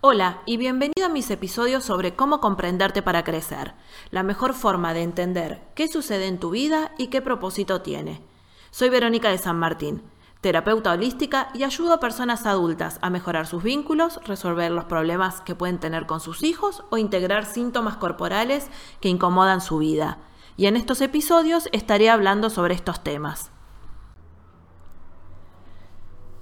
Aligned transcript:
Hola 0.00 0.42
y 0.46 0.56
bienvenido 0.56 1.06
a 1.06 1.08
mis 1.08 1.30
episodios 1.30 1.84
sobre 1.84 2.14
cómo 2.14 2.40
comprenderte 2.40 3.02
para 3.02 3.24
crecer, 3.24 3.74
la 4.10 4.22
mejor 4.22 4.52
forma 4.52 4.92
de 4.92 5.02
entender 5.02 5.62
qué 5.74 5.88
sucede 5.88 6.26
en 6.26 6.38
tu 6.38 6.50
vida 6.50 6.92
y 6.98 7.06
qué 7.06 7.22
propósito 7.22 7.80
tiene. 7.80 8.22
Soy 8.70 8.90
Verónica 8.90 9.30
de 9.30 9.38
San 9.38 9.58
Martín, 9.58 10.02
terapeuta 10.42 10.92
holística 10.92 11.48
y 11.54 11.64
ayudo 11.64 11.94
a 11.94 12.00
personas 12.00 12.46
adultas 12.46 12.98
a 13.00 13.10
mejorar 13.10 13.46
sus 13.46 13.62
vínculos, 13.62 14.20
resolver 14.24 14.70
los 14.70 14.84
problemas 14.84 15.40
que 15.40 15.54
pueden 15.54 15.80
tener 15.80 16.06
con 16.06 16.20
sus 16.20 16.42
hijos 16.42 16.84
o 16.90 16.98
integrar 16.98 17.46
síntomas 17.46 17.96
corporales 17.96 18.68
que 19.00 19.08
incomodan 19.08 19.60
su 19.60 19.78
vida. 19.78 20.18
Y 20.56 20.66
en 20.66 20.76
estos 20.76 21.00
episodios 21.00 21.68
estaré 21.72 22.10
hablando 22.10 22.50
sobre 22.50 22.74
estos 22.74 23.02
temas. 23.02 23.50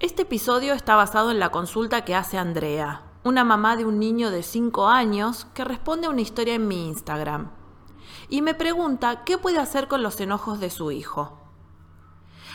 Este 0.00 0.22
episodio 0.22 0.74
está 0.74 0.94
basado 0.94 1.32
en 1.32 1.40
la 1.40 1.50
consulta 1.50 2.04
que 2.04 2.14
hace 2.14 2.38
Andrea, 2.38 3.07
una 3.28 3.44
mamá 3.44 3.76
de 3.76 3.84
un 3.84 3.98
niño 3.98 4.30
de 4.30 4.42
5 4.42 4.88
años 4.88 5.46
que 5.54 5.64
responde 5.64 6.06
a 6.06 6.10
una 6.10 6.22
historia 6.22 6.54
en 6.54 6.66
mi 6.66 6.88
Instagram 6.88 7.50
y 8.28 8.42
me 8.42 8.54
pregunta 8.54 9.24
qué 9.24 9.38
puede 9.38 9.58
hacer 9.58 9.86
con 9.86 10.02
los 10.02 10.20
enojos 10.20 10.60
de 10.60 10.70
su 10.70 10.90
hijo. 10.90 11.38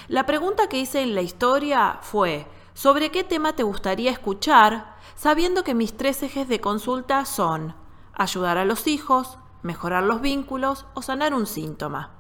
La 0.07 0.25
pregunta 0.25 0.67
que 0.67 0.79
hice 0.79 1.01
en 1.01 1.15
la 1.15 1.21
historia 1.21 1.99
fue, 2.01 2.47
¿sobre 2.73 3.11
qué 3.11 3.23
tema 3.23 3.55
te 3.55 3.63
gustaría 3.63 4.11
escuchar? 4.11 4.95
Sabiendo 5.15 5.63
que 5.63 5.75
mis 5.75 5.95
tres 5.95 6.21
ejes 6.23 6.47
de 6.47 6.59
consulta 6.59 7.25
son 7.25 7.75
ayudar 8.13 8.57
a 8.57 8.65
los 8.65 8.87
hijos, 8.87 9.37
mejorar 9.61 10.03
los 10.03 10.21
vínculos 10.21 10.85
o 10.93 11.01
sanar 11.01 11.33
un 11.33 11.45
síntoma. 11.45 12.11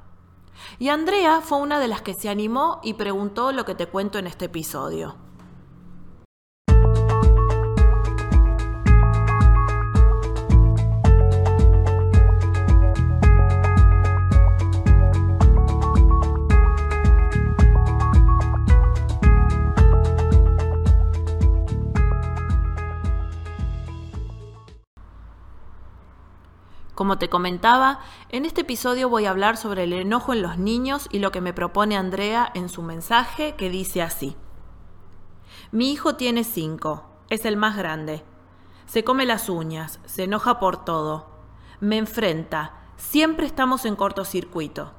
Y 0.79 0.89
Andrea 0.89 1.41
fue 1.41 1.57
una 1.57 1.79
de 1.79 1.87
las 1.87 2.01
que 2.01 2.13
se 2.13 2.29
animó 2.29 2.79
y 2.83 2.93
preguntó 2.93 3.51
lo 3.51 3.65
que 3.65 3.75
te 3.75 3.87
cuento 3.87 4.19
en 4.19 4.27
este 4.27 4.45
episodio. 4.45 5.15
Como 26.95 27.17
te 27.17 27.27
comentaba, 27.27 28.01
en 28.29 28.45
este 28.45 28.61
episodio 28.61 29.09
voy 29.09 29.25
a 29.25 29.31
hablar 29.31 29.57
sobre 29.57 29.85
el 29.85 29.93
enojo 29.93 30.31
en 30.33 30.43
los 30.43 30.59
niños 30.59 31.07
y 31.11 31.19
lo 31.19 31.31
que 31.31 31.41
me 31.41 31.53
propone 31.53 31.97
Andrea 31.97 32.51
en 32.53 32.69
su 32.69 32.83
mensaje 32.83 33.55
que 33.55 33.71
dice 33.71 34.03
así. 34.03 34.35
Mi 35.71 35.91
hijo 35.91 36.15
tiene 36.15 36.43
cinco, 36.43 37.03
es 37.31 37.45
el 37.45 37.57
más 37.57 37.75
grande. 37.75 38.23
Se 38.85 39.03
come 39.03 39.25
las 39.25 39.49
uñas, 39.49 39.99
se 40.05 40.25
enoja 40.25 40.59
por 40.59 40.85
todo, 40.85 41.31
me 41.79 41.97
enfrenta, 41.97 42.91
siempre 42.95 43.47
estamos 43.47 43.85
en 43.85 43.95
cortocircuito. 43.95 44.93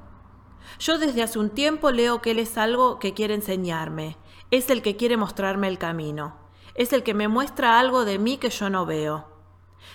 Yo 0.79 0.97
desde 0.97 1.23
hace 1.23 1.39
un 1.39 1.49
tiempo 1.49 1.91
leo 1.91 2.21
que 2.21 2.31
él 2.31 2.39
es 2.39 2.57
algo 2.57 2.99
que 2.99 3.13
quiere 3.13 3.35
enseñarme, 3.35 4.17
es 4.51 4.69
el 4.69 4.81
que 4.81 4.97
quiere 4.97 5.15
mostrarme 5.15 5.69
el 5.69 5.77
camino, 5.77 6.35
es 6.73 6.91
el 6.91 7.03
que 7.03 7.13
me 7.13 7.29
muestra 7.29 7.79
algo 7.79 8.03
de 8.03 8.19
mí 8.19 8.37
que 8.37 8.49
yo 8.49 8.69
no 8.69 8.85
veo. 8.85 9.34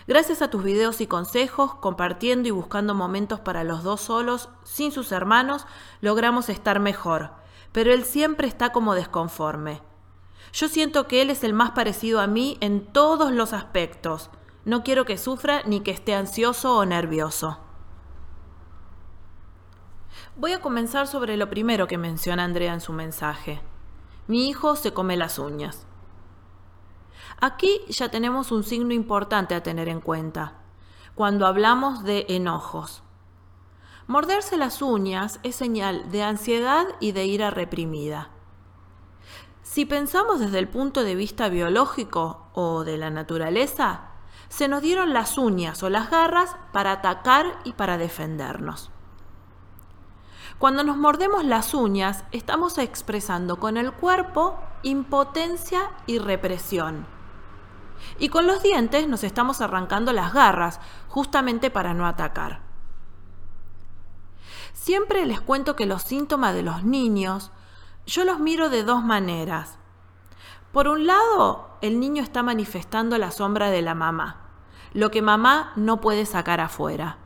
Gracias 0.06 0.42
a 0.42 0.48
tus 0.48 0.62
videos 0.62 1.00
y 1.00 1.06
consejos, 1.06 1.74
compartiendo 1.74 2.48
y 2.48 2.50
buscando 2.50 2.94
momentos 2.94 3.40
para 3.40 3.64
los 3.64 3.82
dos 3.82 4.00
solos, 4.00 4.48
sin 4.64 4.92
sus 4.92 5.12
hermanos, 5.12 5.66
logramos 6.00 6.48
estar 6.48 6.80
mejor, 6.80 7.32
pero 7.72 7.92
él 7.92 8.04
siempre 8.04 8.48
está 8.48 8.72
como 8.72 8.94
desconforme. 8.94 9.82
Yo 10.52 10.68
siento 10.68 11.06
que 11.06 11.22
él 11.22 11.30
es 11.30 11.44
el 11.44 11.52
más 11.52 11.72
parecido 11.72 12.20
a 12.20 12.26
mí 12.26 12.58
en 12.60 12.84
todos 12.86 13.30
los 13.30 13.52
aspectos. 13.52 14.30
No 14.64 14.82
quiero 14.82 15.04
que 15.04 15.16
sufra 15.16 15.62
ni 15.64 15.80
que 15.80 15.90
esté 15.90 16.14
ansioso 16.14 16.76
o 16.76 16.84
nervioso. 16.84 17.58
Voy 20.36 20.52
a 20.52 20.60
comenzar 20.60 21.06
sobre 21.06 21.36
lo 21.36 21.50
primero 21.50 21.86
que 21.86 21.98
menciona 21.98 22.44
Andrea 22.44 22.72
en 22.72 22.80
su 22.80 22.92
mensaje. 22.92 23.60
Mi 24.26 24.48
hijo 24.48 24.76
se 24.76 24.92
come 24.92 25.16
las 25.16 25.38
uñas. 25.38 25.86
Aquí 27.38 27.80
ya 27.88 28.08
tenemos 28.08 28.50
un 28.50 28.64
signo 28.64 28.92
importante 28.92 29.54
a 29.54 29.62
tener 29.62 29.88
en 29.88 30.00
cuenta 30.00 30.54
cuando 31.14 31.46
hablamos 31.46 32.02
de 32.04 32.26
enojos. 32.30 33.02
Morderse 34.06 34.56
las 34.56 34.80
uñas 34.80 35.38
es 35.42 35.54
señal 35.54 36.10
de 36.10 36.22
ansiedad 36.22 36.86
y 36.98 37.12
de 37.12 37.26
ira 37.26 37.50
reprimida. 37.50 38.30
Si 39.62 39.84
pensamos 39.84 40.40
desde 40.40 40.58
el 40.58 40.68
punto 40.68 41.04
de 41.04 41.14
vista 41.14 41.48
biológico 41.48 42.48
o 42.54 42.84
de 42.84 42.96
la 42.96 43.10
naturaleza, 43.10 44.12
se 44.48 44.66
nos 44.66 44.82
dieron 44.82 45.12
las 45.12 45.38
uñas 45.38 45.82
o 45.82 45.90
las 45.90 46.10
garras 46.10 46.56
para 46.72 46.92
atacar 46.92 47.58
y 47.64 47.74
para 47.74 47.98
defendernos. 47.98 48.90
Cuando 50.58 50.84
nos 50.84 50.96
mordemos 50.96 51.44
las 51.44 51.74
uñas, 51.74 52.24
estamos 52.32 52.78
expresando 52.78 53.60
con 53.60 53.76
el 53.76 53.92
cuerpo 53.92 54.58
impotencia 54.82 55.90
y 56.06 56.18
represión 56.18 57.19
y 58.18 58.28
con 58.28 58.46
los 58.46 58.62
dientes 58.62 59.08
nos 59.08 59.24
estamos 59.24 59.60
arrancando 59.60 60.12
las 60.12 60.32
garras, 60.32 60.80
justamente 61.08 61.70
para 61.70 61.94
no 61.94 62.06
atacar. 62.06 62.60
Siempre 64.72 65.26
les 65.26 65.40
cuento 65.40 65.76
que 65.76 65.86
los 65.86 66.02
síntomas 66.02 66.54
de 66.54 66.62
los 66.62 66.84
niños 66.84 67.50
yo 68.06 68.24
los 68.24 68.40
miro 68.40 68.70
de 68.70 68.82
dos 68.82 69.04
maneras. 69.04 69.78
Por 70.72 70.88
un 70.88 71.06
lado, 71.06 71.76
el 71.80 72.00
niño 72.00 72.22
está 72.22 72.42
manifestando 72.42 73.18
la 73.18 73.30
sombra 73.30 73.70
de 73.70 73.82
la 73.82 73.94
mamá, 73.94 74.48
lo 74.92 75.10
que 75.10 75.22
mamá 75.22 75.72
no 75.76 76.00
puede 76.00 76.26
sacar 76.26 76.60
afuera. 76.60 77.18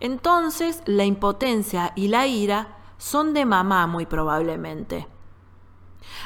Entonces, 0.00 0.82
la 0.86 1.04
impotencia 1.04 1.92
y 1.96 2.08
la 2.08 2.26
ira 2.26 2.78
son 2.98 3.34
de 3.34 3.44
mamá 3.44 3.86
muy 3.86 4.06
probablemente. 4.06 5.08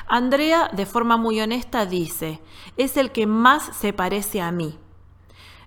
Andrea, 0.06 0.70
de 0.72 0.86
forma 0.86 1.16
muy 1.16 1.40
honesta, 1.40 1.86
dice, 1.86 2.40
es 2.76 2.96
el 2.96 3.12
que 3.12 3.26
más 3.26 3.76
se 3.76 3.92
parece 3.92 4.40
a 4.40 4.52
mí. 4.52 4.78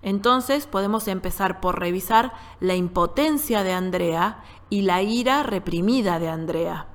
Entonces 0.01 0.65
podemos 0.65 1.07
empezar 1.07 1.59
por 1.59 1.79
revisar 1.79 2.33
la 2.59 2.75
impotencia 2.75 3.63
de 3.63 3.73
Andrea 3.73 4.43
y 4.69 4.83
la 4.83 5.01
ira 5.01 5.43
reprimida 5.43 6.19
de 6.19 6.29
Andrea. 6.29 6.87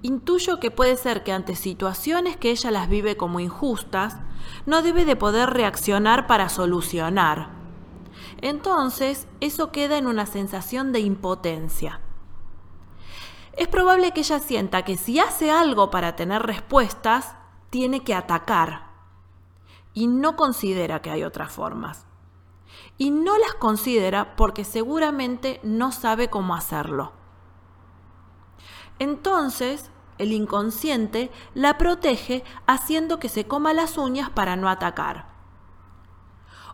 Intuyo 0.00 0.58
que 0.58 0.70
puede 0.70 0.96
ser 0.96 1.22
que 1.22 1.32
ante 1.32 1.54
situaciones 1.54 2.36
que 2.36 2.50
ella 2.50 2.70
las 2.70 2.88
vive 2.88 3.16
como 3.16 3.38
injustas, 3.38 4.16
no 4.66 4.82
debe 4.82 5.04
de 5.04 5.14
poder 5.14 5.50
reaccionar 5.50 6.26
para 6.26 6.48
solucionar. 6.48 7.50
Entonces, 8.40 9.28
eso 9.40 9.70
queda 9.70 9.98
en 9.98 10.06
una 10.06 10.26
sensación 10.26 10.90
de 10.90 11.00
impotencia 11.00 12.01
es 13.56 13.68
probable 13.68 14.12
que 14.12 14.20
ella 14.20 14.38
sienta 14.38 14.84
que 14.84 14.96
si 14.96 15.20
hace 15.20 15.50
algo 15.50 15.90
para 15.90 16.16
tener 16.16 16.42
respuestas, 16.42 17.34
tiene 17.70 18.02
que 18.02 18.14
atacar. 18.14 18.90
Y 19.94 20.06
no 20.06 20.36
considera 20.36 21.02
que 21.02 21.10
hay 21.10 21.22
otras 21.22 21.52
formas. 21.52 22.06
Y 22.96 23.10
no 23.10 23.36
las 23.38 23.54
considera 23.54 24.36
porque 24.36 24.64
seguramente 24.64 25.60
no 25.62 25.92
sabe 25.92 26.30
cómo 26.30 26.54
hacerlo. 26.54 27.12
Entonces, 28.98 29.90
el 30.18 30.32
inconsciente 30.32 31.30
la 31.54 31.76
protege 31.76 32.44
haciendo 32.66 33.18
que 33.18 33.28
se 33.28 33.46
coma 33.46 33.74
las 33.74 33.98
uñas 33.98 34.30
para 34.30 34.56
no 34.56 34.68
atacar. 34.68 35.26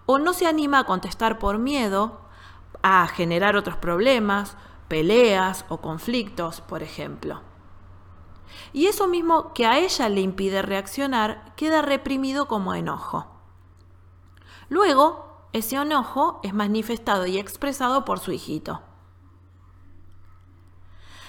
O 0.06 0.18
no 0.18 0.32
se 0.32 0.46
anima 0.46 0.80
a 0.80 0.84
contestar 0.84 1.38
por 1.38 1.58
miedo, 1.58 2.20
a 2.82 3.06
generar 3.08 3.56
otros 3.56 3.76
problemas 3.76 4.56
peleas 4.88 5.64
o 5.68 5.78
conflictos, 5.78 6.60
por 6.60 6.82
ejemplo. 6.82 7.42
Y 8.72 8.86
eso 8.86 9.06
mismo 9.06 9.52
que 9.52 9.66
a 9.66 9.78
ella 9.78 10.08
le 10.08 10.20
impide 10.20 10.62
reaccionar 10.62 11.54
queda 11.56 11.82
reprimido 11.82 12.48
como 12.48 12.74
enojo. 12.74 13.26
Luego, 14.68 15.46
ese 15.52 15.76
enojo 15.76 16.40
es 16.42 16.52
manifestado 16.52 17.26
y 17.26 17.38
expresado 17.38 18.04
por 18.04 18.18
su 18.20 18.32
hijito. 18.32 18.82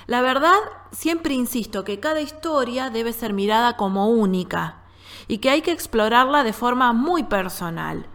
La 0.08 0.22
verdad, 0.22 0.58
siempre 0.92 1.34
insisto 1.34 1.84
que 1.84 2.00
cada 2.00 2.20
historia 2.20 2.90
debe 2.90 3.14
ser 3.14 3.32
mirada 3.32 3.78
como 3.78 4.10
única 4.10 4.80
y 5.28 5.38
que 5.38 5.52
hay 5.52 5.62
que 5.62 5.72
explorarla 5.72 6.44
de 6.44 6.52
forma 6.52 6.94
muy 6.94 7.24
personal. 7.24 8.08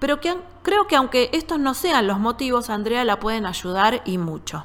Pero 0.00 0.20
que, 0.20 0.36
creo 0.62 0.86
que 0.86 0.96
aunque 0.96 1.30
estos 1.32 1.58
no 1.58 1.74
sean 1.74 2.06
los 2.06 2.18
motivos, 2.18 2.70
Andrea 2.70 3.04
la 3.04 3.20
pueden 3.20 3.46
ayudar 3.46 4.02
y 4.04 4.18
mucho. 4.18 4.64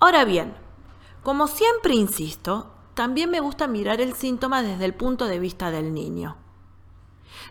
Ahora 0.00 0.24
bien, 0.24 0.54
como 1.22 1.48
siempre 1.48 1.94
insisto, 1.94 2.72
también 2.94 3.30
me 3.30 3.40
gusta 3.40 3.66
mirar 3.66 4.00
el 4.00 4.14
síntoma 4.14 4.62
desde 4.62 4.84
el 4.84 4.94
punto 4.94 5.26
de 5.26 5.38
vista 5.38 5.70
del 5.70 5.92
niño. 5.92 6.36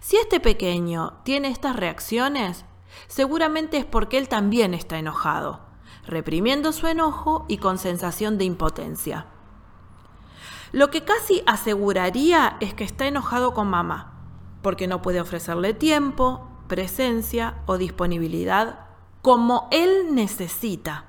Si 0.02 0.18
este 0.18 0.40
pequeño 0.40 1.14
tiene 1.24 1.50
estas 1.50 1.76
reacciones, 1.76 2.66
seguramente 3.08 3.78
es 3.78 3.86
porque 3.86 4.18
él 4.18 4.30
también 4.30 4.74
está 4.74 4.98
enojado, 4.98 5.62
reprimiendo 6.06 6.72
su 6.72 6.88
enojo 6.88 7.46
y 7.48 7.58
con 7.58 7.78
sensación 7.78 8.38
de 8.38 8.46
impotencia. 8.46 9.26
Lo 10.72 10.90
que 10.90 11.04
casi 11.04 11.44
aseguraría 11.46 12.58
es 12.60 12.74
que 12.74 12.84
está 12.84 13.08
enojado 13.08 13.54
con 13.54 13.70
mamá, 13.70 14.14
porque 14.62 14.88
no 14.88 15.02
puede 15.02 15.22
ofrecerle 15.22 15.74
tiempo, 15.74 16.48
presencia 16.68 17.62
o 17.66 17.78
disponibilidad 17.78 18.88
como 19.22 19.68
él 19.72 20.14
necesita. 20.14 21.07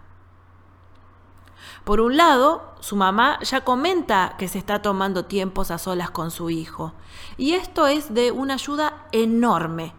Por 1.85 2.01
un 2.01 2.17
lado, 2.17 2.75
su 2.81 2.97
mamá 2.97 3.39
ya 3.41 3.65
comenta 3.65 4.35
que 4.39 4.49
se 4.49 4.59
está 4.59 4.83
tomando 4.83 5.25
tiempos 5.25 5.71
a 5.71 5.79
solas 5.79 6.11
con 6.11 6.31
su 6.31 6.51
hijo, 6.51 6.93
y 7.37 7.55
esto 7.55 7.87
es 7.87 8.13
de 8.13 8.31
una 8.31 8.55
ayuda 8.55 9.07
enorme. 9.13 9.95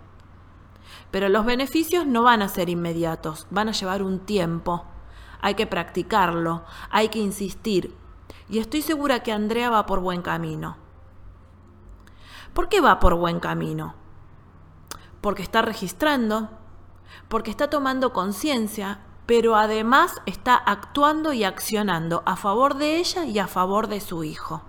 Pero 1.12 1.30
los 1.30 1.46
beneficios 1.46 2.06
no 2.06 2.24
van 2.24 2.42
a 2.42 2.50
ser 2.50 2.70
inmediatos, 2.70 3.48
van 3.50 3.70
a 3.70 3.74
llevar 3.74 4.04
un 4.04 4.20
tiempo. 4.20 4.86
Hay 5.42 5.56
que 5.56 5.66
practicarlo, 5.66 6.64
hay 6.92 7.10
que 7.10 7.20
insistir, 7.20 7.96
y 8.50 8.60
estoy 8.60 8.82
segura 8.82 9.24
que 9.24 9.32
Andrea 9.32 9.70
va 9.70 9.86
por 9.86 10.00
buen 10.00 10.22
camino. 10.22 10.78
¿Por 12.54 12.70
qué 12.70 12.82
va 12.82 13.00
por 13.00 13.16
buen 13.16 13.40
camino? 13.40 13.96
Porque 15.22 15.44
está 15.44 15.62
registrando, 15.62 16.50
porque 17.28 17.52
está 17.52 17.70
tomando 17.70 18.12
conciencia, 18.14 19.00
pero 19.30 19.56
además 19.56 20.24
está 20.26 20.56
actuando 20.56 21.34
y 21.34 21.44
accionando 21.44 22.24
a 22.26 22.36
favor 22.36 22.74
de 22.74 22.98
ella 22.98 23.26
y 23.26 23.38
a 23.38 23.46
favor 23.46 23.86
de 23.86 24.02
su 24.02 24.24
hijo. 24.24 24.64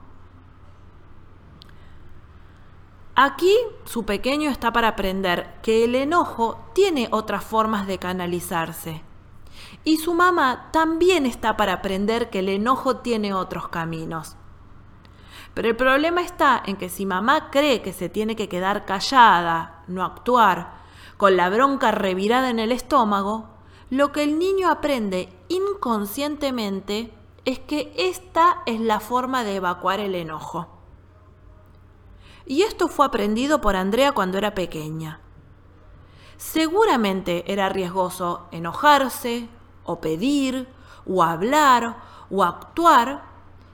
Aquí 3.14 3.56
su 3.86 4.04
pequeño 4.04 4.50
está 4.50 4.70
para 4.70 4.88
aprender 4.88 5.54
que 5.62 5.84
el 5.84 5.94
enojo 5.94 6.62
tiene 6.74 7.08
otras 7.10 7.42
formas 7.42 7.86
de 7.86 7.96
canalizarse. 7.96 9.02
Y 9.84 9.96
su 9.96 10.12
mamá 10.12 10.68
también 10.72 11.24
está 11.24 11.56
para 11.56 11.72
aprender 11.72 12.28
que 12.28 12.40
el 12.40 12.50
enojo 12.50 12.96
tiene 12.96 13.32
otros 13.32 13.68
caminos. 13.68 14.36
Pero 15.54 15.68
el 15.68 15.76
problema 15.76 16.20
está 16.20 16.62
en 16.66 16.76
que 16.76 16.90
si 16.90 17.06
mamá 17.06 17.48
cree 17.50 17.80
que 17.80 17.94
se 17.94 18.10
tiene 18.10 18.36
que 18.36 18.50
quedar 18.50 18.84
callada, 18.84 19.84
no 19.88 20.04
actuar, 20.04 20.74
con 21.16 21.38
la 21.38 21.48
bronca 21.48 21.92
revirada 21.92 22.50
en 22.50 22.58
el 22.58 22.72
estómago, 22.72 23.58
lo 23.90 24.12
que 24.12 24.22
el 24.22 24.38
niño 24.38 24.70
aprende 24.70 25.28
inconscientemente 25.48 27.12
es 27.44 27.58
que 27.58 27.92
esta 27.96 28.62
es 28.66 28.80
la 28.80 29.00
forma 29.00 29.42
de 29.42 29.56
evacuar 29.56 29.98
el 29.98 30.14
enojo. 30.14 30.68
Y 32.46 32.62
esto 32.62 32.86
fue 32.86 33.06
aprendido 33.06 33.60
por 33.60 33.74
Andrea 33.74 34.12
cuando 34.12 34.38
era 34.38 34.54
pequeña. 34.54 35.20
Seguramente 36.36 37.52
era 37.52 37.68
riesgoso 37.68 38.46
enojarse, 38.52 39.48
o 39.84 40.00
pedir, 40.00 40.68
o 41.04 41.24
hablar, 41.24 41.96
o 42.30 42.44
actuar, 42.44 43.24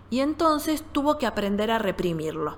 y 0.09 0.21
entonces 0.21 0.83
tuvo 0.93 1.19
que 1.19 1.27
aprender 1.27 1.71
a 1.71 1.79
reprimirlo. 1.79 2.57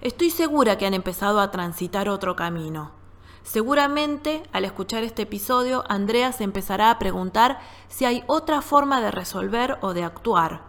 Estoy 0.00 0.30
segura 0.30 0.76
que 0.78 0.86
han 0.86 0.94
empezado 0.94 1.40
a 1.40 1.50
transitar 1.50 2.08
otro 2.08 2.34
camino 2.34 3.03
Seguramente 3.44 4.42
al 4.52 4.64
escuchar 4.64 5.04
este 5.04 5.22
episodio, 5.22 5.84
Andrea 5.88 6.32
se 6.32 6.44
empezará 6.44 6.90
a 6.90 6.98
preguntar 6.98 7.60
si 7.88 8.06
hay 8.06 8.24
otra 8.26 8.62
forma 8.62 9.02
de 9.02 9.10
resolver 9.10 9.76
o 9.82 9.92
de 9.92 10.02
actuar, 10.02 10.62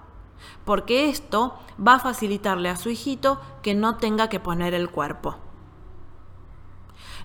porque 0.65 1.09
esto 1.09 1.57
va 1.79 1.95
a 1.95 1.99
facilitarle 1.99 2.67
a 2.69 2.75
su 2.75 2.89
hijito 2.89 3.39
que 3.61 3.73
no 3.73 3.95
tenga 3.95 4.27
que 4.27 4.41
poner 4.41 4.73
el 4.73 4.89
cuerpo. 4.89 5.37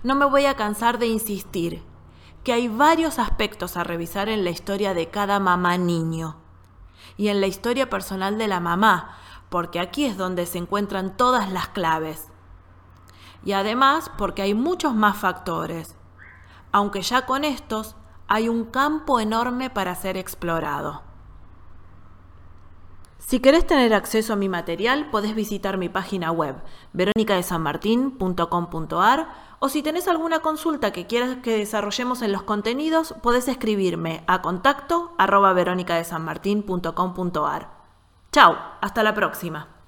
No 0.03 0.15
me 0.15 0.25
voy 0.25 0.45
a 0.45 0.55
cansar 0.55 0.99
de 0.99 1.07
insistir 1.07 1.83
que 2.45 2.53
hay 2.53 2.69
varios 2.69 3.19
aspectos 3.19 3.75
a 3.75 3.83
revisar 3.83 4.29
en 4.29 4.45
la 4.45 4.51
historia 4.51 4.93
de 4.93 5.09
cada 5.09 5.39
mamá 5.39 5.77
niño 5.77 6.37
y 7.17 7.27
en 7.27 7.41
la 7.41 7.47
historia 7.47 7.89
personal 7.89 8.37
de 8.37 8.47
la 8.47 8.61
mamá, 8.61 9.17
porque 9.49 9.81
aquí 9.81 10.05
es 10.05 10.15
donde 10.15 10.45
se 10.45 10.59
encuentran 10.59 11.17
todas 11.17 11.51
las 11.51 11.67
claves 11.67 12.30
y 13.43 13.53
además 13.53 14.11
porque 14.17 14.41
hay 14.41 14.53
muchos 14.53 14.93
más 14.93 15.17
factores, 15.17 15.95
aunque 16.71 17.01
ya 17.01 17.25
con 17.25 17.43
estos 17.43 17.95
hay 18.27 18.49
un 18.49 18.65
campo 18.65 19.19
enorme 19.19 19.69
para 19.69 19.95
ser 19.95 20.17
explorado. 20.17 21.01
Si 23.31 23.39
querés 23.39 23.65
tener 23.65 23.93
acceso 23.93 24.33
a 24.33 24.35
mi 24.35 24.49
material, 24.49 25.09
podés 25.09 25.33
visitar 25.35 25.77
mi 25.77 25.87
página 25.87 26.31
web, 26.31 26.57
veronicadesanmartin.com.ar, 26.91 29.29
o 29.59 29.69
si 29.69 29.81
tenés 29.83 30.09
alguna 30.09 30.39
consulta 30.39 30.91
que 30.91 31.07
quieras 31.07 31.37
que 31.37 31.57
desarrollemos 31.57 32.23
en 32.23 32.33
los 32.33 32.43
contenidos, 32.43 33.15
podés 33.21 33.47
escribirme 33.47 34.25
a 34.27 34.41
contacto 34.41 35.13
arroba 35.17 35.53
veronicadesanmartin.com.ar. 35.53 37.69
Chao, 38.31 38.57
hasta 38.81 39.03
la 39.03 39.13
próxima. 39.13 39.80